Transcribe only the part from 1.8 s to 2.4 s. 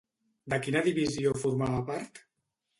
part?